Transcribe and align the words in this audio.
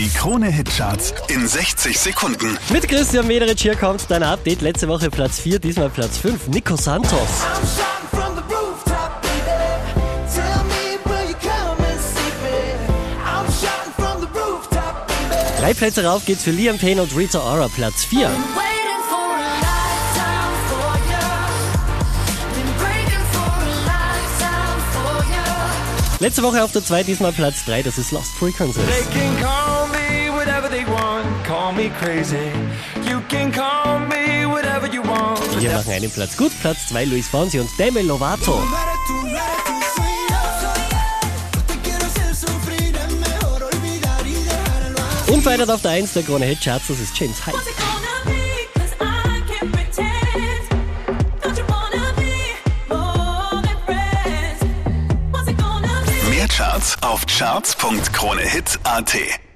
Die 0.00 0.08
Krone-Hitcharts 0.08 1.12
in 1.28 1.46
60 1.46 1.98
Sekunden. 2.00 2.56
Mit 2.70 2.88
Christian 2.88 3.26
Mederich 3.26 3.60
hier 3.60 3.76
kommt 3.76 4.10
dein 4.10 4.22
Update. 4.22 4.62
Letzte 4.62 4.88
Woche 4.88 5.10
Platz 5.10 5.38
4, 5.40 5.58
diesmal 5.58 5.90
Platz 5.90 6.16
5. 6.16 6.48
Nico 6.48 6.74
Santos. 6.74 7.28
Drei 15.58 15.74
Plätze 15.74 16.02
rauf 16.02 16.24
geht's 16.24 16.44
für 16.44 16.50
Liam 16.50 16.78
Payne 16.78 17.02
und 17.02 17.14
Rita 17.14 17.38
Ora, 17.38 17.68
Platz 17.68 18.02
4. 18.06 18.20
Waiting 18.20 18.32
for 19.06 19.18
a 19.18 19.52
lifetime 19.60 20.56
for 20.70 20.96
you. 21.10 21.28
Been 22.54 22.72
breaking 22.78 23.26
for 23.32 23.52
a 23.52 23.68
lifetime 23.84 24.80
for 24.94 25.22
you. 25.26 26.24
Letzte 26.24 26.42
Woche 26.42 26.64
auf 26.64 26.72
der 26.72 26.82
2, 26.82 27.02
diesmal 27.02 27.32
Platz 27.32 27.66
3, 27.66 27.82
das 27.82 27.98
ist 27.98 28.12
Lost 28.12 28.32
Frequencies. 28.38 28.82
Me 31.80 31.88
crazy. 31.98 32.52
You 33.08 33.22
can 33.28 33.52
call 33.52 34.00
me 34.00 34.44
whatever 34.46 34.86
you 34.86 35.02
want. 35.02 35.40
Wir 35.60 35.72
machen 35.72 35.92
einen 35.92 36.10
Platz 36.10 36.36
gut, 36.36 36.52
Platz 36.60 36.88
2 36.88 37.04
Luis 37.06 37.28
Fonsi 37.28 37.60
und 37.60 37.70
Demi 37.78 38.02
Lovato. 38.02 38.62
Unverändert 45.28 45.70
auf 45.70 45.80
der 45.82 45.92
1 45.92 46.12
der 46.12 46.24
Krone 46.24 46.46
Hit 46.46 46.60
Charts, 46.60 46.88
das 46.88 46.98
ist 47.00 47.16
James 47.18 47.40
be? 47.40 47.52
Mehr 56.30 56.48
Charts 56.48 56.96
auf 57.02 57.24
charts.kronehit.at. 57.26 59.49